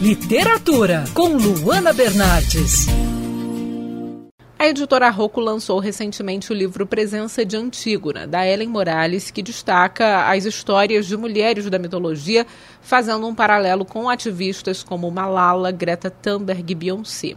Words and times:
Literatura, 0.00 1.02
com 1.12 1.30
Luana 1.30 1.92
Bernardes. 1.92 2.86
A 4.56 4.68
editora 4.68 5.10
Rocco 5.10 5.40
lançou 5.40 5.80
recentemente 5.80 6.52
o 6.52 6.54
livro 6.54 6.86
Presença 6.86 7.44
de 7.44 7.56
Antígona, 7.56 8.24
da 8.24 8.46
Ellen 8.46 8.68
Morales, 8.68 9.32
que 9.32 9.42
destaca 9.42 10.30
as 10.30 10.44
histórias 10.44 11.04
de 11.04 11.16
mulheres 11.16 11.68
da 11.68 11.80
mitologia, 11.80 12.46
fazendo 12.80 13.26
um 13.26 13.34
paralelo 13.34 13.84
com 13.84 14.08
ativistas 14.08 14.84
como 14.84 15.10
Malala, 15.10 15.72
Greta 15.72 16.08
Thunberg 16.10 16.70
e 16.70 16.74
Beyoncé. 16.76 17.34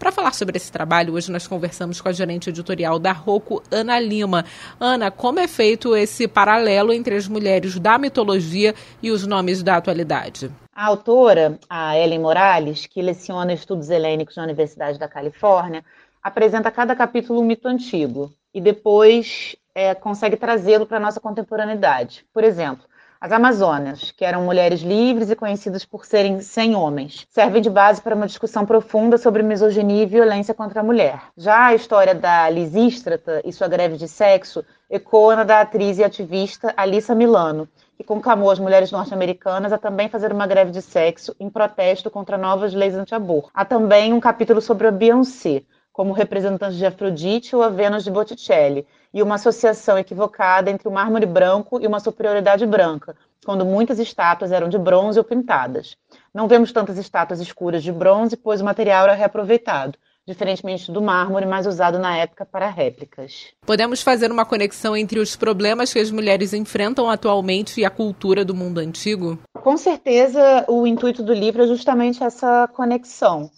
Para 0.00 0.10
falar 0.10 0.32
sobre 0.32 0.56
esse 0.56 0.72
trabalho, 0.72 1.12
hoje 1.12 1.30
nós 1.30 1.46
conversamos 1.46 2.00
com 2.00 2.08
a 2.08 2.12
gerente 2.12 2.48
editorial 2.48 2.98
da 2.98 3.12
Rocco, 3.12 3.62
Ana 3.70 4.00
Lima. 4.00 4.46
Ana, 4.80 5.10
como 5.10 5.38
é 5.38 5.46
feito 5.46 5.94
esse 5.94 6.26
paralelo 6.26 6.90
entre 6.90 7.14
as 7.14 7.28
mulheres 7.28 7.78
da 7.78 7.98
mitologia 7.98 8.74
e 9.02 9.10
os 9.10 9.26
nomes 9.26 9.62
da 9.62 9.76
atualidade? 9.76 10.50
A 10.74 10.86
autora, 10.86 11.58
a 11.68 11.98
Ellen 11.98 12.20
Morales, 12.20 12.86
que 12.86 13.02
leciona 13.02 13.52
estudos 13.52 13.90
helênicos 13.90 14.36
na 14.36 14.44
Universidade 14.44 14.98
da 14.98 15.06
Califórnia, 15.06 15.84
apresenta 16.22 16.70
cada 16.70 16.96
capítulo 16.96 17.38
um 17.42 17.44
mito 17.44 17.68
antigo 17.68 18.32
e 18.54 18.60
depois 18.60 19.54
é, 19.74 19.94
consegue 19.94 20.38
trazê-lo 20.38 20.86
para 20.86 20.96
a 20.96 21.00
nossa 21.00 21.20
contemporaneidade. 21.20 22.24
Por 22.32 22.42
exemplo, 22.42 22.86
as 23.20 23.32
Amazonas, 23.32 24.12
que 24.12 24.24
eram 24.24 24.44
mulheres 24.44 24.80
livres 24.80 25.30
e 25.30 25.36
conhecidas 25.36 25.84
por 25.84 26.06
serem 26.06 26.40
sem 26.40 26.74
homens, 26.74 27.26
servem 27.28 27.60
de 27.60 27.68
base 27.68 28.00
para 28.00 28.14
uma 28.14 28.26
discussão 28.26 28.64
profunda 28.64 29.18
sobre 29.18 29.42
misoginia 29.42 30.04
e 30.04 30.06
violência 30.06 30.54
contra 30.54 30.80
a 30.80 30.82
mulher. 30.82 31.24
Já 31.36 31.66
a 31.66 31.74
história 31.74 32.14
da 32.14 32.48
Lisístrata 32.48 33.42
e 33.44 33.52
sua 33.52 33.68
greve 33.68 33.98
de 33.98 34.08
sexo 34.08 34.64
ecoa 34.88 35.36
na 35.36 35.44
da 35.44 35.60
atriz 35.60 35.98
e 35.98 36.04
ativista 36.04 36.72
Alissa 36.74 37.14
Milano, 37.14 37.68
que 37.94 38.02
conclamou 38.02 38.50
as 38.50 38.58
mulheres 38.58 38.90
norte-americanas 38.90 39.70
a 39.70 39.76
também 39.76 40.08
fazer 40.08 40.32
uma 40.32 40.46
greve 40.46 40.70
de 40.70 40.80
sexo 40.80 41.36
em 41.38 41.50
protesto 41.50 42.10
contra 42.10 42.38
novas 42.38 42.72
leis 42.72 42.94
anti-aborto. 42.94 43.50
Há 43.52 43.66
também 43.66 44.14
um 44.14 44.20
capítulo 44.20 44.62
sobre 44.62 44.86
a 44.88 44.90
Beyoncé, 44.90 45.62
como 46.00 46.14
representante 46.14 46.78
de 46.78 46.86
Afrodite 46.86 47.54
ou 47.54 47.62
a 47.62 47.68
Vênus 47.68 48.04
de 48.04 48.10
Botticelli, 48.10 48.86
e 49.12 49.22
uma 49.22 49.34
associação 49.34 49.98
equivocada 49.98 50.70
entre 50.70 50.88
o 50.88 50.90
mármore 50.90 51.26
branco 51.26 51.78
e 51.78 51.86
uma 51.86 52.00
superioridade 52.00 52.64
branca, 52.64 53.14
quando 53.44 53.66
muitas 53.66 53.98
estátuas 53.98 54.50
eram 54.50 54.70
de 54.70 54.78
bronze 54.78 55.18
ou 55.18 55.24
pintadas. 55.26 55.98
Não 56.32 56.48
vemos 56.48 56.72
tantas 56.72 56.96
estátuas 56.96 57.38
escuras 57.38 57.82
de 57.82 57.92
bronze, 57.92 58.34
pois 58.34 58.62
o 58.62 58.64
material 58.64 59.04
era 59.04 59.12
reaproveitado, 59.12 59.98
diferentemente 60.26 60.90
do 60.90 61.02
mármore 61.02 61.44
mais 61.44 61.66
usado 61.66 61.98
na 61.98 62.16
época 62.16 62.46
para 62.46 62.70
réplicas. 62.70 63.48
Podemos 63.66 64.00
fazer 64.00 64.32
uma 64.32 64.46
conexão 64.46 64.96
entre 64.96 65.18
os 65.18 65.36
problemas 65.36 65.92
que 65.92 65.98
as 65.98 66.10
mulheres 66.10 66.54
enfrentam 66.54 67.10
atualmente 67.10 67.78
e 67.78 67.84
a 67.84 67.90
cultura 67.90 68.42
do 68.42 68.54
mundo 68.54 68.78
antigo? 68.78 69.38
Com 69.52 69.76
certeza, 69.76 70.64
o 70.66 70.86
intuito 70.86 71.22
do 71.22 71.34
livro 71.34 71.62
é 71.62 71.66
justamente 71.66 72.24
essa 72.24 72.66
conexão. 72.68 73.50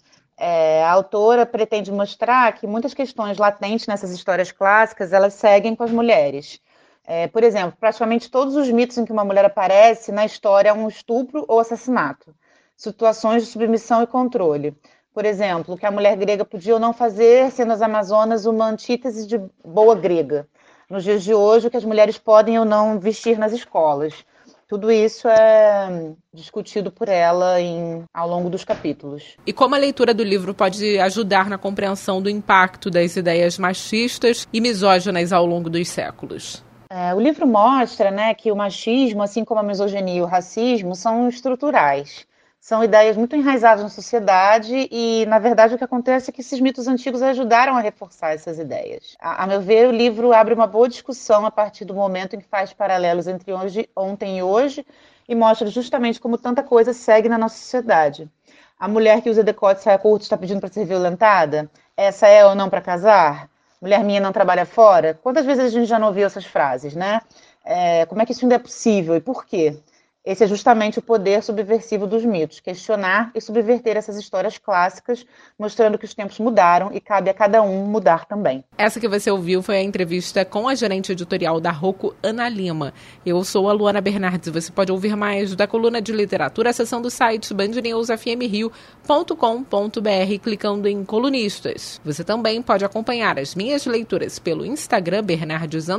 É, 0.45 0.83
a 0.83 0.91
autora 0.91 1.45
pretende 1.45 1.89
mostrar 1.89 2.51
que 2.51 2.67
muitas 2.67 2.93
questões 2.93 3.37
latentes 3.37 3.87
nessas 3.87 4.11
histórias 4.11 4.51
clássicas 4.51 5.13
elas 5.13 5.35
seguem 5.35 5.73
com 5.73 5.85
as 5.85 5.91
mulheres. 5.91 6.59
É, 7.05 7.29
por 7.29 7.45
exemplo, 7.45 7.77
praticamente 7.79 8.29
todos 8.29 8.57
os 8.57 8.69
mitos 8.69 8.97
em 8.97 9.05
que 9.05 9.11
uma 9.13 9.23
mulher 9.23 9.45
aparece 9.45 10.11
na 10.11 10.25
história 10.25 10.67
é 10.67 10.73
um 10.73 10.89
estupro 10.89 11.45
ou 11.47 11.61
assassinato, 11.61 12.35
situações 12.75 13.43
de 13.43 13.51
submissão 13.51 14.03
e 14.03 14.07
controle. 14.07 14.75
Por 15.13 15.23
exemplo, 15.23 15.75
o 15.75 15.77
que 15.77 15.85
a 15.85 15.91
mulher 15.91 16.17
grega 16.17 16.43
podia 16.43 16.73
ou 16.73 16.79
não 16.79 16.91
fazer, 16.91 17.49
sendo 17.49 17.71
as 17.71 17.81
Amazonas 17.81 18.45
uma 18.45 18.67
antítese 18.67 19.25
de 19.25 19.39
boa 19.63 19.95
grega. 19.95 20.45
Nos 20.89 21.05
dias 21.05 21.23
de 21.23 21.33
hoje, 21.33 21.67
o 21.67 21.71
que 21.71 21.77
as 21.77 21.85
mulheres 21.85 22.17
podem 22.17 22.59
ou 22.59 22.65
não 22.65 22.99
vestir 22.99 23.37
nas 23.39 23.53
escolas. 23.53 24.25
Tudo 24.73 24.91
isso 24.91 25.27
é 25.27 26.15
discutido 26.33 26.91
por 26.91 27.07
ela 27.07 27.61
em, 27.61 28.03
ao 28.11 28.27
longo 28.27 28.49
dos 28.49 28.65
capítulos. 28.65 29.37
E 29.45 29.53
como 29.53 29.75
a 29.75 29.77
leitura 29.77 30.15
do 30.15 30.23
livro 30.23 30.51
pode 30.51 30.97
ajudar 30.97 31.47
na 31.47 31.59
compreensão 31.59 32.19
do 32.19 32.27
impacto 32.27 32.89
das 32.89 33.15
ideias 33.15 33.59
machistas 33.59 34.47
e 34.51 34.59
misóginas 34.59 35.31
ao 35.31 35.45
longo 35.45 35.69
dos 35.69 35.87
séculos? 35.87 36.65
É, 36.89 37.13
o 37.13 37.19
livro 37.19 37.45
mostra 37.45 38.09
né, 38.09 38.33
que 38.33 38.51
o 38.51 38.55
machismo, 38.55 39.21
assim 39.21 39.45
como 39.45 39.59
a 39.59 39.63
misoginia 39.63 40.15
e 40.15 40.21
o 40.23 40.25
racismo, 40.25 40.95
são 40.95 41.29
estruturais 41.29 42.25
são 42.63 42.81
ideias 42.81 43.17
muito 43.17 43.35
enraizadas 43.35 43.83
na 43.83 43.89
sociedade 43.89 44.87
e, 44.89 45.25
na 45.25 45.37
verdade, 45.37 45.75
o 45.75 45.77
que 45.77 45.83
acontece 45.83 46.29
é 46.29 46.33
que 46.33 46.39
esses 46.39 46.61
mitos 46.61 46.87
antigos 46.87 47.21
ajudaram 47.21 47.75
a 47.75 47.81
reforçar 47.81 48.33
essas 48.33 48.57
ideias. 48.57 49.17
A, 49.19 49.43
a, 49.43 49.47
meu 49.47 49.59
ver, 49.59 49.89
o 49.89 49.91
livro 49.91 50.31
abre 50.31 50.53
uma 50.53 50.65
boa 50.65 50.87
discussão 50.87 51.45
a 51.45 51.51
partir 51.51 51.83
do 51.83 51.93
momento 51.93 52.37
em 52.37 52.39
que 52.39 52.47
faz 52.47 52.71
paralelos 52.71 53.27
entre 53.27 53.51
hoje, 53.51 53.89
ontem 53.93 54.37
e 54.37 54.43
hoje 54.43 54.87
e 55.27 55.35
mostra 55.35 55.67
justamente 55.67 56.21
como 56.21 56.37
tanta 56.37 56.63
coisa 56.63 56.93
segue 56.93 57.27
na 57.27 57.37
nossa 57.37 57.57
sociedade. 57.57 58.31
A 58.79 58.87
mulher 58.87 59.21
que 59.21 59.29
usa 59.29 59.43
decote 59.43 59.81
e 59.81 59.83
saia 59.83 59.97
curta 59.97 60.23
está 60.23 60.37
pedindo 60.37 60.61
para 60.61 60.71
ser 60.71 60.85
violentada? 60.85 61.69
Essa 61.97 62.29
é 62.29 62.45
ou 62.45 62.55
não 62.55 62.69
para 62.69 62.79
casar? 62.79 63.49
Mulher 63.81 64.05
minha 64.05 64.21
não 64.21 64.31
trabalha 64.31 64.65
fora? 64.65 65.19
Quantas 65.21 65.45
vezes 65.45 65.65
a 65.65 65.69
gente 65.69 65.85
já 65.85 65.99
não 65.99 66.07
ouviu 66.07 66.25
essas 66.25 66.45
frases, 66.45 66.95
né? 66.95 67.19
É, 67.65 68.05
como 68.05 68.21
é 68.21 68.25
que 68.25 68.31
isso 68.31 68.45
ainda 68.45 68.55
é 68.55 68.59
possível 68.59 69.17
e 69.17 69.19
por 69.19 69.45
quê? 69.45 69.77
Esse 70.25 70.45
é 70.45 70.47
justamente 70.47 70.99
o 70.99 71.01
poder 71.01 71.43
subversivo 71.43 72.07
dos 72.07 72.23
mitos, 72.23 72.61
questionar 72.61 73.29
e 73.35 73.41
subverter 73.41 73.97
essas 73.97 74.15
histórias 74.15 74.57
clássicas, 74.57 75.25
mostrando 75.59 75.97
que 75.97 76.05
os 76.05 76.13
tempos 76.13 76.39
mudaram 76.39 76.89
e 76.93 77.01
cabe 77.01 77.29
a 77.29 77.33
cada 77.33 77.61
um 77.61 77.85
mudar 77.85 78.25
também. 78.25 78.63
Essa 78.77 79.01
que 79.01 79.07
você 79.09 79.29
ouviu 79.29 79.61
foi 79.61 79.75
a 79.75 79.83
entrevista 79.83 80.45
com 80.45 80.69
a 80.69 80.75
gerente 80.75 81.11
editorial 81.11 81.59
da 81.59 81.71
Rocco, 81.71 82.15
Ana 82.23 82.47
Lima. 82.47 82.93
Eu 83.25 83.43
sou 83.43 83.69
a 83.69 83.73
Luana 83.73 83.99
Bernardes. 83.99 84.47
Você 84.47 84.71
pode 84.71 84.93
ouvir 84.93 85.17
mais 85.17 85.57
da 85.57 85.67
coluna 85.67 86.01
de 86.01 86.13
literatura 86.13 86.69
acessando 86.69 87.09
o 87.09 87.11
site 87.11 87.53
bandnewsfmrio.com.br 87.53 90.39
clicando 90.41 90.87
em 90.87 91.03
colunistas. 91.03 91.99
Você 92.05 92.23
também 92.23 92.61
pode 92.61 92.85
acompanhar 92.85 93.37
as 93.37 93.55
minhas 93.55 93.85
leituras 93.85 94.39
pelo 94.39 94.65
Instagram 94.65 95.21
Bernardes 95.21 95.89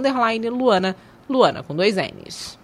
Luana, 0.51 0.97
Luana 1.29 1.63
com 1.63 1.77
dois 1.77 1.97
N's. 1.97 2.64